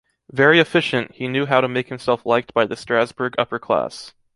Very 0.31 0.59
efficient, 0.59 1.11
he 1.11 1.27
knew 1.27 1.45
how 1.45 1.61
to 1.61 1.67
make 1.67 1.89
himself 1.89 2.25
liked 2.25 2.55
by 2.55 2.65
the 2.65 2.75
Strasbourg 2.75 3.35
upper 3.37 3.59
class. 3.59 4.15